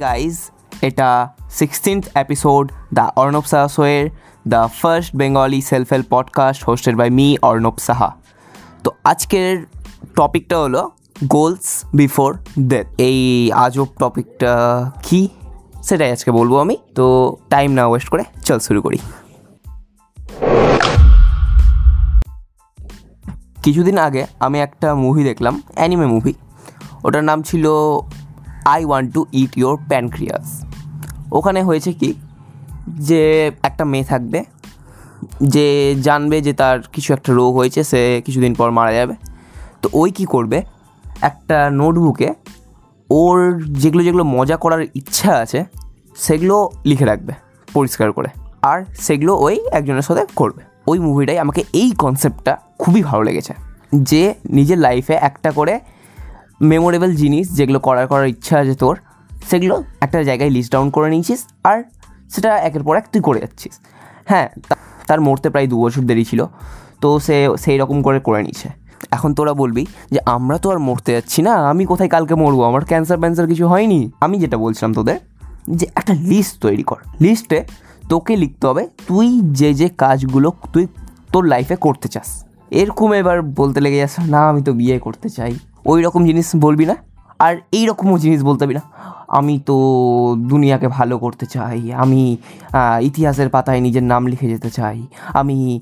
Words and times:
Guys 0.00 0.50
এটা 0.82 1.28
sixteenth 1.50 2.04
episode 2.14 2.72
the 2.94 3.10
Arnab 3.16 3.42
Saha 3.42 3.68
সোয়ের 3.68 4.10
the 4.48 4.68
first 4.82 5.16
Bengali 5.16 5.60
self 5.60 5.92
help 5.92 6.06
podcast 6.10 6.64
hosted 6.64 6.96
by 6.96 7.10
me 7.10 7.36
Arnab 7.42 7.76
Saha 7.78 8.16
তো 8.84 8.90
আজকের 9.04 9.66
টপিকটা 10.16 10.58
হলো 10.58 10.90
goals 11.24 11.84
before 11.94 12.38
death 12.60 12.86
এই 12.98 13.52
আজব 13.52 13.86
টপিকটা 13.98 14.52
কি? 15.02 15.28
সেটাই 15.82 16.12
আজকে 16.12 16.30
বলব 16.30 16.60
আমি। 16.60 16.76
তো 16.94 17.36
টাইম 17.50 17.70
না 17.70 17.86
ওয়েস্ট 17.86 18.08
করে 18.08 18.22
চল 18.44 18.58
শুরু 18.58 18.82
করি। 18.82 18.98
কিছুদিন 23.62 23.98
আগে 23.98 24.26
আমি 24.40 24.60
একটা 24.60 24.94
মুভি 24.94 25.24
দেখলাম 25.24 25.62
অ্যানিমে 25.74 26.06
মুভি 26.06 26.34
ওটার 27.04 27.24
নাম 27.24 27.42
ছিল 27.42 27.68
I 28.64 28.84
want 28.84 29.14
to 29.14 29.26
eat 29.32 29.58
your 29.58 29.78
pancreas 29.88 30.64
ওখানে 31.32 31.62
হয়েছে 31.62 31.92
কি? 31.92 32.14
যে 32.88 33.50
একটা 33.62 33.84
মেয়ে 33.84 34.04
থাকবে, 34.04 34.44
যে 35.42 35.96
জানবে 36.02 36.40
যে 36.40 36.52
তার 36.52 36.78
কিছু 36.92 37.12
একটা 37.12 37.32
রোগ 37.32 37.56
হয়েছে, 37.56 37.84
সে 37.84 38.22
কিছুদিন 38.24 38.54
পর 38.54 38.70
মারা 38.70 38.92
যাবে। 38.92 39.14
তো 39.82 39.88
ওই 39.92 40.10
কি 40.10 40.24
করবে? 40.24 40.62
একটা 41.20 41.70
নোটবুকে 41.70 42.34
ওর 43.10 43.64
যেগুলো 43.66 44.04
যেগুলো 44.04 44.24
মজা 44.24 44.56
করার 44.56 44.86
ইচ্ছা 44.94 45.34
আছে, 45.34 45.64
সেগুলো 46.16 46.70
লিখে 46.84 47.04
রাখবে, 47.04 47.32
পরিষ্কার 47.74 48.12
করে। 48.12 48.28
আর 48.62 48.84
সেগুলো 48.98 49.36
ওই 49.36 49.60
একজনের 49.72 50.02
সাথে 50.02 50.26
করবে। 50.36 50.62
ওই 50.86 50.98
মুভিটাই 50.98 51.38
আমাকে 51.38 51.64
এই 51.72 51.90
কনসেপ্টটা 51.90 52.58
খুবই 52.78 53.02
ভালো 53.02 53.22
লেগেছে। 53.22 53.54
যে 53.96 54.34
নিজের 54.50 54.78
লাইফে 54.78 55.14
একটা 55.14 55.50
করে 55.50 55.80
মেমোরেবল 56.60 57.10
জিনিস 57.22 57.46
যেগুলো 57.58 57.78
করার 57.86 58.06
করার 58.12 58.28
ইচ্ছা 58.34 58.54
আছে 58.62 58.74
তোর, 58.82 58.94
সেগুলো 59.50 59.74
একটা 60.04 60.18
জায়গায় 60.28 60.50
লিস্ট 60.56 60.70
ডাউন 60.74 60.88
করে 60.96 61.08
নিয়েছিস 61.14 61.40
আর 61.70 61.78
সেটা 62.32 62.50
একের 62.68 62.82
পর 62.86 62.94
এক 63.00 63.06
তুই 63.12 63.22
করে 63.28 63.38
যাচ্ছিস। 63.44 63.74
হ্যাঁ 64.30 64.46
তার 65.08 65.20
মরতে 65.26 65.48
প্রায় 65.52 65.66
দু 65.72 65.76
বছর 65.84 66.02
দেরি 66.10 66.24
ছিল, 66.30 66.40
তো 67.02 67.08
সে, 67.26 67.36
সেই 67.64 67.76
রকম 67.82 67.98
করে 68.06 68.18
করে 68.26 68.40
নিয়েছে। 68.46 68.68
এখন 69.16 69.30
তোরা 69.38 69.52
বলবি 69.62 69.82
যে 70.14 70.20
আমরা 70.36 70.56
তো 70.62 70.66
আর 70.72 70.78
মরতে 70.88 71.10
যাচ্ছি 71.16 71.40
না, 71.46 71.54
আমি 71.70 71.82
কোথায় 71.90 72.10
কালকে 72.14 72.34
মরবো? 72.42 72.62
আমার 72.70 72.82
ক্যান্সার 72.90 73.18
প্যান্সার 73.22 73.46
কিছু 73.52 73.64
হয়নি। 73.72 74.00
আমি 74.24 74.36
যেটা 74.42 74.56
বলছিলাম 74.64 74.90
তোদের, 74.98 75.18
যে 75.78 75.86
একটা 75.94 76.14
লিস্ট 76.30 76.54
তৈরি 76.64 76.82
কর। 76.82 77.00
লিস্টে 77.24 77.58
তোকে 78.08 78.32
লিখতে 78.42 78.64
হবে, 78.66 78.82
তুই 79.08 79.28
যে 79.60 79.70
যে 79.80 79.88
কাজগুলো 80.02 80.48
তুই 80.72 80.84
তোর 81.32 81.42
লাইফে 81.52 81.76
করতে 81.86 82.08
চাস। 82.14 82.28
এরকম 82.80 83.08
এবার 83.20 83.36
বলতে 83.42 83.78
লেগে 83.84 83.98
যাস, 84.02 84.14
না 84.34 84.40
আমি 84.48 84.62
তো 84.62 84.72
বিয়ে 84.72 84.96
করতে 84.98 85.28
চাই। 85.28 85.52
ওই 85.86 86.02
রকম 86.02 86.24
জিনিস 86.24 86.50
বলবি 86.56 86.86
না? 86.86 86.96
আর 87.38 87.56
এই 87.72 87.86
রকমও 87.86 88.18
জিনিস 88.18 88.44
বলতে 88.44 88.64
হবে 88.64 88.74
না। 88.74 88.82
আমি 89.28 89.60
তো 89.66 89.74
দুনিয়াকে 90.38 90.88
ভালো 90.88 91.18
করতে 91.18 91.46
চাই। 91.46 91.92
আমি 91.92 92.36
ইতিহাসের 93.00 93.48
পাতায় 93.48 93.80
নিজের 93.80 94.02
নাম 94.02 94.26
লিখে 94.26 94.48
যেতে 94.48 94.70
চাই। 94.70 95.06
আমি 95.26 95.80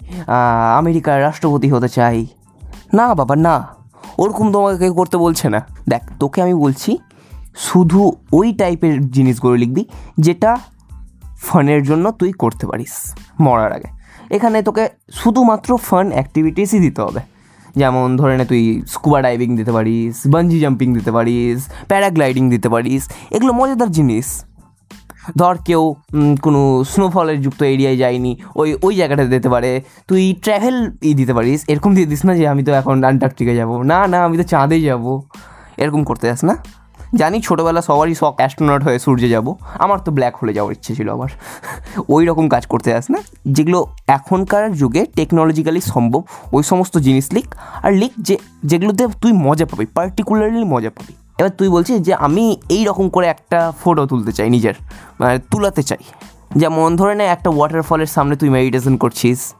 আমেরিকার 0.78 1.22
রাষ্ট্রপতি 1.22 1.68
হতে 1.68 1.88
চাই। 1.88 2.26
না, 2.94 3.14
বাবা, 3.14 3.36
না। 3.36 3.68
ওরকম 4.18 4.52
তোমাকে 4.52 4.78
কেউ 4.78 4.94
করতে 4.94 5.16
বলছে 5.16 5.48
না। 5.48 5.66
দেখ, 5.88 6.02
তোকে 6.20 6.42
আমি 6.42 6.54
বলছি, 6.54 6.98
শুধু 7.56 8.12
ওই 8.32 8.52
টাইপের 8.52 9.10
জিনিসগুলো 9.10 9.56
লিখবি, 9.56 9.84
যেটা 10.18 10.56
ফানের 11.40 11.82
জন্য 11.82 12.10
তুই 12.10 12.32
করতে 12.32 12.66
পারিস 12.66 13.14
মরার 13.40 13.72
আগে। 13.72 13.88
এখানে 14.34 14.62
তোকে 14.62 14.88
শুধুমাত্র 15.12 15.76
ফান 15.76 16.12
অ্যাক্টিভিটিসই 16.12 16.78
দিতে 16.78 17.02
হবে। 17.02 17.20
যেমন 17.82 18.06
ধরে 18.20 18.34
নে 18.38 18.44
তুই 18.52 18.62
স্কুবা 18.94 19.18
ডাইভিং 19.26 19.48
দিতে 19.60 19.72
পারিস 19.76 20.14
বাঞ্জি 20.32 20.58
জাম্পিং 20.64 20.88
দিতে 20.98 21.10
পারিস 21.16 21.58
প্যারাগ্লাইডিং 21.90 22.44
দিতে 22.54 22.68
পারিস, 22.74 23.02
এগুলো 23.36 23.52
মজাদার 23.58 23.90
জিনিস। 23.98 24.28
ধর 25.40 25.56
কেউ 25.68 25.82
কোনো 26.44 26.60
স্নোফলের 26.92 27.38
যুক্ত 27.44 27.60
এরিয়ায় 27.74 27.98
যায়নি, 28.02 28.32
ওই 28.60 28.68
ওই 28.86 28.92
জায়গাটা 29.00 29.24
দিতে 29.34 29.48
পারে, 29.54 29.70
তুই 30.08 30.22
ট্র্যাভেল 30.44 30.76
ই 31.08 31.10
দিতে 31.20 31.32
পারিস, 31.38 31.60
এরকম 31.72 31.90
দিয়ে 31.96 32.08
দিস 32.12 32.22
না 32.26 32.32
যে 32.38 32.44
আমি 32.52 32.62
তো 32.66 32.72
এখন 32.80 32.94
আন্টার্কটিকা 33.10 33.52
যাব। 33.60 33.70
না 33.90 33.98
না, 34.12 34.18
আমি 34.26 34.36
তো 34.40 34.44
চাঁদে 34.52 34.78
যাব। 34.88 35.04
এরকম 35.82 36.00
করতে 36.08 36.24
যাস 36.30 36.40
না? 36.48 36.54
জানি 37.14 37.40
ছোটোবেলা 37.40 37.82
সবারই 37.82 38.14
শখ 38.14 38.34
অ্যাস্ট্রোনট 38.36 38.84
হয়ে 38.84 38.98
সূর্যে 38.98 39.28
যাব। 39.28 39.54
আমার 39.78 39.98
তো 39.98 40.12
ব্ল্যাক 40.12 40.36
হোলে 40.36 40.52
যাওয়ার 40.52 40.72
ইচ্ছে 40.72 40.94
ছিল 40.94 41.12
আবার। 41.12 41.28
ওই 42.08 42.26
রকম 42.26 42.48
কাজ 42.48 42.66
করতে 42.66 42.90
যাস 42.90 43.10
না। 43.10 43.18
যেগুলো 43.44 43.86
এখনকার 44.06 44.72
যুগে 44.72 45.06
টেকনোলজিক্যালি 45.16 45.80
সম্ভব, 45.80 46.22
ওই 46.52 46.62
সমস্ত 46.62 46.98
জিনিস 46.98 47.32
লিখ। 47.32 47.54
আর 47.82 47.92
লিখ 47.92 48.12
যে 48.18 48.38
যেগুলোতে 48.64 49.06
তুই 49.20 49.32
মজা 49.32 49.66
পাবি 49.66 49.86
পার্টিকুলারলি 49.86 50.64
মজা 50.64 50.90
পাবি। 50.90 51.12
এবার 51.38 51.50
তুই 51.50 51.68
বলছিস 51.68 52.00
যে, 52.00 52.14
আমি 52.14 52.56
এই 52.68 52.84
রকম 52.84 53.08
করে 53.08 53.26
একটা 53.26 53.72
ফটো 53.84 54.06
তুলতে 54.06 54.32
চাই 54.32 54.50
নিজের 54.50 54.74
মানে 55.20 55.38
তুলাতে 55.38 55.82
চাই। 55.82 55.98
যেমন 56.56 56.96
ধরে 56.96 57.14
নে 57.14 57.26
একটা 57.26 57.50
ওয়াটারফলের 57.50 58.06
সামনে 58.06 58.36
তুই 58.36 58.48
মেডিটেশন 58.48 58.96
করছিস। 58.96 59.54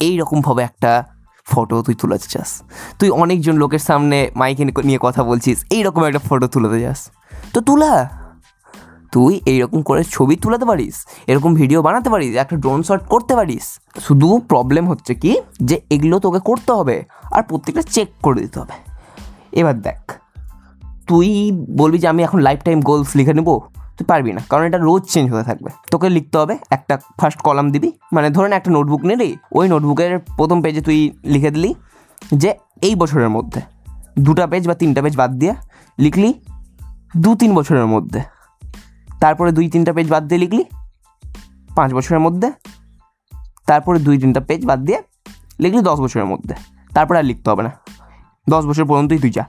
এই 0.00 0.18
রকমভাবে 0.18 0.62
একটা 0.62 1.04
ফটো 1.46 1.76
তুই 1.86 1.94
তুলাতে 2.00 2.28
চাস। 2.34 2.50
তুই 2.98 3.08
অনেকজন 3.22 3.54
লোকের 3.62 3.82
সামনে 3.88 4.18
মাইকে 4.40 4.62
নিয়ে 4.88 5.00
কথা 5.06 5.20
বলছিস 5.30 5.56
এই 5.76 5.82
রকম 5.86 6.02
একটা 6.08 6.20
ফটো 6.28 6.46
তুলাতে 6.54 6.78
চাস। 6.84 7.00
তো 7.52 7.58
তুলা, 7.68 7.92
তুই 9.12 9.32
এইরকম 9.52 9.80
করে 9.88 10.02
ছবি 10.14 10.34
তুলাতে 10.44 10.66
পারিস, 10.70 10.96
এরকম 11.30 11.50
ভিডিও 11.60 11.80
বানাতে 11.86 12.08
পারিস, 12.14 12.32
একটা 12.42 12.56
ড্রোন 12.62 12.80
শট 12.86 13.02
করতে 13.12 13.32
পারিস। 13.38 13.64
শুধু 14.06 14.28
প্রবলেম 14.50 14.84
হচ্ছে 14.92 15.12
কি, 15.22 15.32
যে 15.68 15.76
এগুলো 15.94 16.16
তোকে 16.24 16.40
করতে 16.48 16.70
হবে 16.78 16.96
আর 17.34 17.42
প্রত্যেকটা 17.48 17.84
চেক 17.94 18.08
করে 18.24 18.38
দিতে 18.44 18.56
হবে। 18.62 18.74
এবার 19.60 19.76
দেখ, 19.86 20.00
তুই 21.08 21.28
বলবি 21.80 21.98
যে 22.02 22.08
আমি 22.12 22.20
এখন 22.26 22.38
লাইফ 22.46 22.60
টাইম 22.66 22.78
গোলস 22.88 23.10
লিখে 23.18 23.34
নেব? 23.38 23.50
তুই 23.96 24.04
পারবি 24.06 24.30
না, 24.32 24.40
কারণ 24.50 24.64
এটা 24.64 24.78
রোজ 24.78 25.02
চেঞ্জ 25.12 25.26
হতে 25.32 25.44
থাকবে। 25.44 25.70
তোকে 25.90 26.08
লিখতে 26.08 26.36
হবে, 26.38 26.54
একটা 26.70 26.98
ফার্স্ট 27.20 27.40
কলাম 27.40 27.66
দিবি 27.70 27.92
মানে 28.12 28.28
ধরেন 28.30 28.52
একটা 28.52 28.70
নোটবুক 28.70 29.02
নিলি, 29.04 29.30
ওই 29.52 29.68
নোটবুকের 29.68 30.18
প্রথম 30.36 30.58
পেজে 30.62 30.80
তুই 30.80 30.98
লিখে 31.24 31.50
দিলি 31.50 31.74
যে 32.32 32.50
এই 32.82 32.94
বছরের 32.94 33.28
মধ্যে, 33.28 33.60
দুটা 34.18 34.44
পেজ 34.46 34.62
বা 34.68 34.74
তিনটা 34.74 35.00
পেজ 35.02 35.16
বাদ 35.16 35.32
দিয়ে 35.32 35.54
লিখলি 35.98 36.30
দু 37.16 37.30
তিন 37.34 37.54
বছরের 37.54 37.86
মধ্যে। 37.86 38.20
তারপরে 39.20 39.50
দুই 39.52 39.66
তিনটা 39.68 39.92
পেজ 39.92 40.06
বাদ 40.08 40.22
দিয়ে 40.28 40.40
লিখলি 40.40 40.64
পাঁচ 41.76 41.90
বছরের 41.94 42.20
মধ্যে। 42.20 42.52
তারপরে 43.66 43.98
দুই 43.98 44.18
তিনটা 44.18 44.40
পেজ 44.40 44.66
বাদ 44.66 44.80
দিয়ে 44.84 44.98
লিখলি 45.60 45.82
দশ 45.82 45.98
বছরের 46.00 46.26
মধ্যে। 46.26 46.54
তারপরে 46.94 47.18
আর 47.18 47.24
লিখতে 47.24 47.50
হবে 47.50 47.62
না। 47.62 47.72
দশ 48.48 48.62
বছর 48.64 48.84
পর্যন্তই 48.84 49.18
তুই 49.18 49.30
যা। 49.30 49.44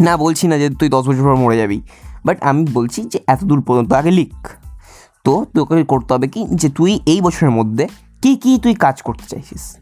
না 0.00 0.16
বলছি 0.16 0.44
না 0.48 0.56
যে 0.58 0.70
তুই 0.70 0.88
দশ 0.88 1.04
বছর 1.08 1.24
পর 1.24 1.36
মরে 1.36 1.56
যাবি। 1.56 1.78
বাট 2.24 2.42
আমি 2.42 2.66
বলছি 2.72 3.04
যে 3.04 3.20
এত 3.26 3.44
দূর 3.44 3.62
পর্যন্ত 3.62 3.92
আগে 3.92 4.10
লিখ। 4.10 4.48
তো 5.24 5.46
তোকে 5.54 5.84
করতে 5.84 6.14
হবে 6.14 6.28
কি 6.28 6.46
যে 6.50 6.68
তুই 6.68 7.00
এই 7.06 7.20
বছরের 7.20 7.50
মধ্যে 7.50 7.88
কী 8.22 8.36
কী 8.36 8.58
তুই 8.62 8.74
কাজ 8.74 9.02
করতে 9.02 9.24
চাইছিস? 9.28 9.76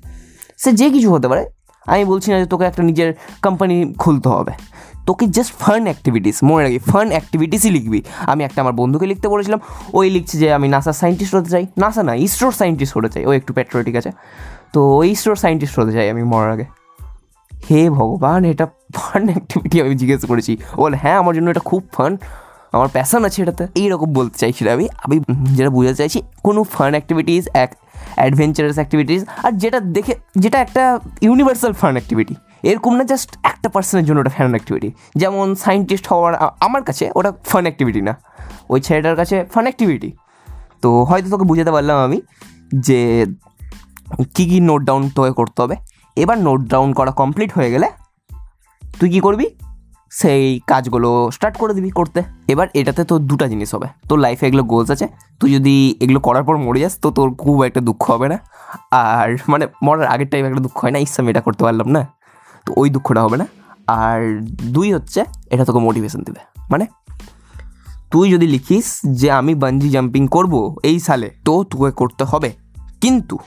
সে 0.58 0.72
যে 0.72 0.90
কিছু 0.90 1.12
হতে 1.12 1.28
পারে। 1.28 1.50
আমি 1.86 2.04
বলছি 2.04 2.30
না 2.30 2.38
যে 2.38 2.46
তোকে 2.46 2.64
একটা 2.64 2.82
নিজের 2.82 3.14
কোম্পানি 3.42 3.94
খুলতে 3.98 4.28
হবে। 4.28 4.52
তোকে 5.06 5.26
জাস্ট 5.26 5.54
ফান 5.58 5.82
অ্যাক্টিভিটিস 5.82 6.44
মনে 6.44 6.62
রাখি 6.64 6.78
ফান 6.78 7.08
অ্যাক্টিভিটিসই 7.08 7.70
লিখবি। 7.70 8.02
আমি 8.18 8.44
একটা 8.44 8.62
আমার 8.62 8.72
বন্ধুকে 8.72 9.06
লিখতে 9.06 9.28
বলেছিলাম, 9.28 9.60
ওই 9.92 10.10
লিখছে 10.10 10.38
যে 10.38 10.52
আমি 10.52 10.68
নাসার 10.68 10.92
সায়েন্টিস্ট 10.92 11.34
হতে 11.34 11.50
চাই। 11.50 11.66
নাসা 11.78 12.02
না 12.02 12.14
ইসরোর 12.14 12.52
সায়েন্টিস্ট 12.52 12.98
হতে 12.98 13.08
চাই। 13.08 13.26
ও 13.26 13.32
একটু 13.32 13.54
প্যাট্রিয়টিক 13.54 13.96
আছে। 13.96 14.10
তো 14.72 14.96
ওই 14.96 15.10
ইসরোর 15.10 15.36
সায়েন্টিস্ট 15.36 15.78
হতে 15.78 15.92
চাই 15.92 16.10
আমি 16.10 16.22
মরার 16.22 16.52
আগে। 16.52 16.64
হে 17.68 17.80
ভগবান, 17.98 18.40
এটা 18.52 18.66
ফান 18.96 19.22
অ্যাক্টিভিটি 19.32 19.76
আমি 19.84 19.94
জিজ্ঞেস 20.00 20.22
করেছি। 20.30 20.52
বলে 20.82 20.96
হ্যাঁ 21.02 21.16
আমার 21.22 21.32
জন্য 21.36 21.48
এটা 21.54 21.64
খুব 21.70 21.82
ফান 21.96 22.12
আমার 22.74 22.88
প্যাশন 22.96 23.20
আছে 23.28 23.38
এটাতে। 23.44 23.64
এইরকম 23.80 24.08
বলতে 24.18 24.36
চাইছি 24.42 24.60
আমি। 24.76 24.86
আমি 25.04 25.16
যেটা 25.56 25.70
বোঝাতে 25.76 25.98
চাইছি, 26.02 26.18
কোনো 26.46 26.60
ফান 26.74 26.92
অ্যাক্টিভিটিস 26.96 27.44
এক 27.64 27.70
অ্যাডভেঞ্চারাস 28.18 28.76
অ্যাক্টিভিটিস 28.80 29.20
আর 29.44 29.52
যেটা 29.62 29.78
দেখে, 29.96 30.14
যেটা 30.42 30.58
একটা 30.64 30.82
ইউনিভার্সাল 31.26 31.72
ফান 31.80 31.94
অ্যাক্টিভিটি 31.98 32.34
এরকম 32.70 32.92
না 32.98 33.04
জাস্ট 33.12 33.30
একটা 33.50 33.68
পার্সনের 33.74 34.04
জন্য 34.08 34.18
ওটা 34.22 34.32
ফান 34.36 34.50
অ্যাক্টিভিটি 34.56 34.88
যেমন 35.20 35.46
সায়েন্টিস্ট 35.64 36.04
হওয়ার 36.12 36.32
আমার 36.66 36.82
কাছে 36.88 37.04
ওটা 37.18 37.30
ফান 37.50 37.64
অ্যাক্টিভিটি 37.66 38.00
না। 38.08 38.14
ওই 38.72 38.78
ছেলেটার 38.86 39.16
কাছে 39.20 39.36
ফান 39.52 39.64
অ্যাক্টিভিটি 39.68 40.10
তো 40.82 40.88
হয়তো 41.08 41.28
তোকে 41.32 41.44
বুঝাতে 41.50 41.72
পারলাম 41.76 41.96
আমি 42.06 42.18
যে 42.86 43.00
কী 44.34 44.44
কী 44.50 44.58
নোট 44.68 44.80
ডাউন 44.88 45.02
তোকে 45.16 45.32
করতে 45.40 45.58
হবে। 45.62 45.76
এবার 46.16 46.38
নোট 46.38 46.60
ডাউন 46.60 46.92
করা 46.92 47.10
কমপ্লিট 47.10 47.52
হয়ে 47.52 47.70
গেলে 47.70 47.88
তুই 49.00 49.10
কী 49.10 49.20
করবি? 49.20 49.46
সেই 50.10 50.60
কাজগুলো 50.66 51.30
স্টার্ট 51.32 51.56
করে 51.56 51.74
দিবি 51.74 51.90
করতে। 51.90 52.22
এবার 52.48 52.68
এটাতে 52.74 53.04
তোর 53.04 53.20
দুটো 53.20 53.48
জিনিস 53.48 53.74
হবে। 53.74 53.86
তোর 54.08 54.18
লাইফে 54.18 54.46
এগুলো 54.46 54.62
গোলস 54.62 54.90
আছে। 54.90 55.08
তুই 55.40 55.54
যদি 55.54 55.96
এগুলো 56.00 56.20
করার 56.20 56.44
পর 56.44 56.56
মরে 56.56 56.80
যাস 56.80 56.98
তো 56.98 57.10
তোর 57.10 57.34
খুব 57.34 57.62
একটা 57.62 57.80
দুঃখ 57.80 58.10
হবে 58.10 58.28
না। 58.28 58.38
আর 58.90 59.36
মানে 59.48 59.66
মরার 59.82 60.06
আগের 60.06 60.28
টাইম 60.28 60.46
একটা 60.46 60.60
দুঃখ 60.60 60.84
হয় 60.84 60.90
না। 60.90 60.98
ইস, 60.98 61.20
আমি 61.20 61.30
এটা 61.30 61.40
করতে 61.40 61.64
পারলাম 61.64 61.88
না। 61.88 62.06
তো 62.66 62.74
ওই 62.76 62.90
দুঃখটা 62.90 63.22
হবে 63.22 63.36
না। 63.36 63.46
আর 63.86 64.44
দুই 64.44 64.94
হচ্ছে, 64.94 65.24
এটা 65.50 65.64
তোকে 65.64 65.78
মোটিভেশন 65.78 66.22
দেবে। 66.22 66.60
মানে 66.70 66.86
তুই 68.10 68.32
যদি 68.32 68.46
লিখিস 68.46 69.00
যে 69.10 69.30
আমি 69.30 69.54
বাঞ্জি 69.54 69.90
জাম্পিং 69.90 70.28
করব 70.28 70.76
এই 70.82 71.00
সালে, 71.00 71.30
তো 71.44 71.64
তোকে 71.64 71.90
করতে 71.90 72.24
হবে। 72.24 72.52
কিন্তু 73.00 73.38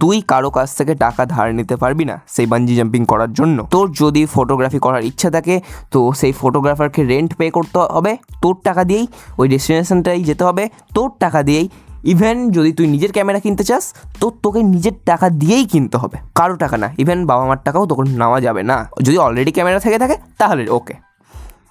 তুই 0.00 0.20
কারও 0.20 0.50
কাছ 0.50 0.76
থেকে 0.76 0.94
টাকা 0.94 1.26
ধার 1.26 1.54
নিতে 1.54 1.76
পারবি 1.76 2.04
না 2.04 2.20
সেই 2.28 2.46
বাঞ্জি 2.46 2.76
জাম্পিং 2.76 3.04
করার 3.04 3.32
জন্য। 3.32 3.66
তোর 3.70 3.92
যদি 3.92 4.26
ফটোগ্রাফি 4.26 4.78
করার 4.78 5.02
ইচ্ছা 5.04 5.30
থাকে, 5.30 5.60
তো 5.90 6.12
সেই 6.12 6.32
ফটোগ্রাফারকে 6.32 7.04
রেন্ট 7.04 7.34
পে 7.34 7.50
করতে 7.50 7.78
হবে, 7.78 8.16
তোর 8.42 8.56
টাকা 8.64 8.84
দিয়েই 8.84 9.06
ওই 9.38 9.48
ডেস্টিনেশনটাই 9.48 10.22
যেতে 10.22 10.44
হবে, 10.44 10.68
তোর 10.94 11.10
টাকা 11.18 11.42
দিয়েই। 11.42 11.68
ইভেন 12.04 12.50
যদি 12.50 12.72
তুই 12.72 12.86
নিজের 12.86 13.12
ক্যামেরা 13.12 13.40
কিনতে 13.40 13.64
চাস, 13.64 13.94
তো 14.20 14.32
তোকে 14.42 14.62
নিজের 14.62 14.92
টাকা 15.06 15.28
দিয়েই 15.30 15.64
কিনতে 15.64 15.96
হবে। 15.98 16.16
কারও 16.34 16.54
টাকা 16.54 16.76
না 16.76 16.88
ইভেন 16.98 17.26
বাবা 17.26 17.44
মার 17.46 17.60
টাকাও 17.64 17.86
তখন 17.86 18.06
নেওয়া 18.08 18.40
যাবে 18.40 18.62
না। 18.62 18.88
যদি 19.02 19.18
অলরেডি 19.18 19.52
ক্যামেরা 19.52 19.78
থেকে 19.78 19.98
থাকে, 19.98 20.16
তাহলে 20.38 20.70
ওকে 20.70 20.94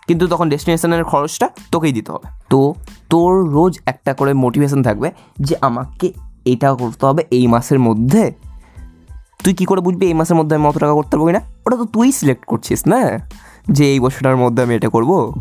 কিন্তু 0.08 0.28
তখন 0.28 0.50
ডেস্টিনেশনের 0.50 1.04
খরচটা 1.04 1.50
তোকেই 1.72 1.94
দিতে 1.94 2.12
হবে। 2.12 2.28
তো 2.50 2.74
তোর 3.10 3.50
রোজ 3.50 3.80
একটা 3.86 4.14
করে 4.14 4.34
মোটিভেশন 4.34 4.84
থাকবে 4.84 5.12
যে 5.40 5.56
আমাকে 5.62 6.14
এটা 6.52 6.74
করতে 6.74 7.06
হবে 7.06 7.24
এই 7.32 7.48
মাসের 7.48 7.80
মধ্যে। 7.80 8.34
তুই 9.44 9.54
কি 9.54 9.66
করে 9.66 9.82
বুঝবি 9.82 10.06
এই 10.06 10.14
মাসের 10.14 10.38
মধ্যে 10.38 10.56
আমি 10.56 10.68
অত 10.68 10.78
টাকা 10.78 10.94
করতে 10.94 11.18
পারব 11.18 11.30
না 11.30 11.42
ওটা 11.68 11.78
তো 11.78 11.86
তুই 11.86 12.12
সিলেক্ট 12.12 12.46
করছিস 12.46 12.88
না? 12.88 13.20
যে 13.72 13.86
এই 13.86 14.00
বছরটার 14.00 14.38
মধ্যে 14.38 14.64
আমি 14.64 14.76
এটা 14.76 14.90
করব। 14.90 15.34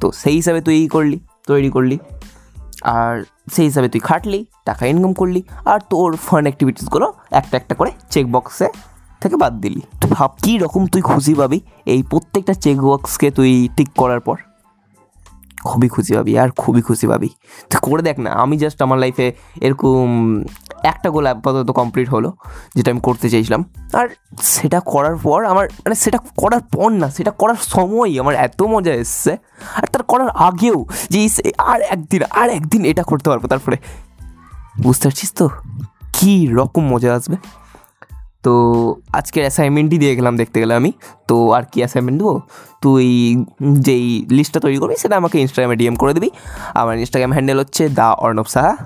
তো 0.00 0.12
সেই 0.12 0.34
হিসাবে 0.34 0.60
তুই 0.60 0.88
করলি, 0.88 1.20
তৈরি 1.46 1.70
করলি। 1.70 1.98
আর 2.82 3.24
সেই 3.52 3.66
হিসাবে 3.66 3.88
তুই 3.88 4.00
খাটলি, 4.00 4.46
টাকা 4.64 4.86
ইনকাম 4.86 5.12
করলি। 5.12 5.42
আর 5.64 5.80
তোর 5.90 6.16
ফান 6.16 6.44
অ্যাক্টিভিটিসগুলো 6.44 7.12
একটা 7.30 7.56
একটা 7.56 7.74
করে 7.74 7.90
চেক 8.10 8.32
বক্সে 8.32 8.68
থেকে 9.20 9.36
বাদ 9.36 9.60
দিলি। 9.60 9.80
তুই 10.00 10.10
ভাব 10.10 10.30
কী 10.42 10.58
রকম 10.58 10.86
তুই 10.86 11.02
খুশি 11.02 11.34
পাবি 11.34 11.60
এই 11.86 12.02
প্রত্যেকটা 12.02 12.54
চেক 12.54 12.80
বক্সকে 12.80 13.30
তুই 13.30 13.68
টিক 13.76 13.88
করার 13.96 14.20
পর। 14.20 14.36
খুবই 15.64 15.88
খুশি 15.88 16.14
পাবি 16.14 16.38
আর 16.38 16.50
খুবই 16.50 16.82
খুশি 16.82 17.06
পাবি 17.06 17.28
তুই 17.70 17.90
করে 17.90 18.02
দেখ 18.02 18.18
না, 18.18 18.30
আমি 18.30 18.56
জাস্ট 18.56 18.82
আমার 18.82 18.98
লাইফে 18.98 19.34
এরকম 19.60 20.44
একটা 20.82 21.10
গোল 21.10 21.26
আপাতত 21.26 21.70
কমপ্লিট 21.70 22.08
হলো, 22.08 22.32
যেটা 22.74 22.90
আমি 22.90 23.00
করতে 23.00 23.30
চেয়েছিলাম। 23.30 23.64
আর 23.92 24.08
সেটা 24.42 24.80
করার 24.80 25.16
পর 25.16 25.44
আমার 25.44 25.68
মানে 25.74 25.94
সেটা 25.94 26.18
করার 26.36 26.60
পর 26.60 26.92
না, 26.92 27.10
সেটা 27.10 27.30
করার 27.30 27.54
সময়ই 27.62 28.18
আমার 28.18 28.34
এত 28.34 28.62
মজা 28.62 28.94
এসছে। 28.94 29.36
আর 29.74 29.86
তার 29.86 30.02
করার 30.02 30.28
আগেও 30.28 30.86
যে 31.10 31.28
আর 31.58 31.80
একদিন 31.80 32.22
আর 32.30 32.48
একদিন 32.48 32.84
এটা 32.84 33.02
করতে 33.02 33.30
পারব 33.30 33.46
তারপরে। 33.46 33.76
বুঝতে 34.82 35.08
পারছিস 35.08 35.32
তো? 35.34 35.48
কী 36.12 36.46
রকম 36.46 36.88
মজা 36.88 37.14
আসবে? 37.14 37.36
তো 38.42 38.52
আজকের 39.12 39.42
অ্যাসাইনমেন্টই 39.42 39.98
দিয়ে 39.98 40.16
গেলাম 40.16 40.36
দেখতে 40.36 40.60
গেলে 40.60 40.74
আমি। 40.74 40.92
তো 41.28 41.50
আর 41.52 41.62
কি 41.72 41.78
অ্যাসাইনমেন্ট 41.80 42.18
দেবো? 42.22 42.40
তুই 42.82 43.06
যেই 43.86 44.26
লিস্টটা 44.30 44.60
তৈরি 44.60 44.78
করবি 44.78 44.96
সেটা 44.96 45.16
আমাকে 45.16 45.38
ইনস্টাগ্রামে 45.38 45.76
ডিএম 45.76 45.96
করে 45.96 46.14
দিবি। 46.14 46.30
আমার 46.74 46.98
ইনস্টাগ্রাম 46.98 47.32
হ্যান্ডেল 47.32 47.58
হচ্ছে 47.58 47.88
দা 47.88 48.12
অর্ণব 48.12 48.44
সাহা। 48.44 48.76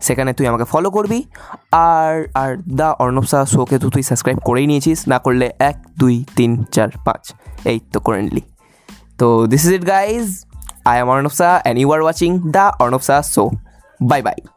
সেখানে 0.00 0.32
তুই 0.32 0.46
আমাকে 0.46 0.64
ফলো 0.64 0.90
করবি। 0.90 1.24
আর 1.72 2.28
আর 2.34 2.56
দ্য 2.56 2.94
অর্ণব 2.98 3.24
সাহা 3.24 3.46
শোকে 3.46 3.78
তো 3.78 3.90
তুই 3.90 4.02
সাবস্ক্রাইব 4.02 4.38
করেই 4.38 4.66
নিয়েছিস। 4.66 5.08
না 5.08 5.18
করলে 5.18 5.46
এক, 5.58 5.76
দুই, 5.98 6.24
তিন, 6.36 6.64
চার, 6.72 6.88
পাঁচ, 7.04 7.32
এই 7.64 7.80
তো 7.92 8.00
কারেন্টলি 8.00 8.42
তো 9.18 9.46
this 9.46 9.62
is 9.66 9.72
it 9.72 9.86
guys 9.86 10.44
I 10.84 10.96
am 11.00 11.08
Arnab 11.08 11.30
Saha 11.30 11.54
and 11.62 11.76
you 11.80 11.92
are 11.92 12.00
watching 12.00 12.30
the 12.38 12.72
Arnab 12.80 13.02
Saha 13.08 13.22
show 13.22 13.50
bye 14.02 14.22
bye 14.22 14.55